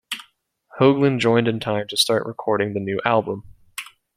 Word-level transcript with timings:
Hoglan 0.79 1.19
joined 1.19 1.47
in 1.47 1.59
time 1.59 1.87
to 1.89 1.95
start 1.95 2.25
recording 2.25 2.73
the 2.73 2.79
new 2.79 2.99
album. 3.05 3.43